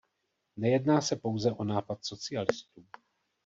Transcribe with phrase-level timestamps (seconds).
[0.57, 2.85] Nejedná se pouze o nápad socialistů.